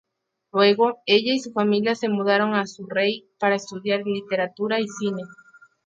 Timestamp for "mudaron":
2.09-2.55